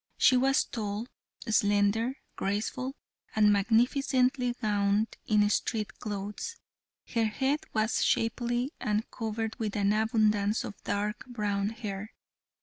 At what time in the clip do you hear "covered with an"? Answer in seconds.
9.11-9.93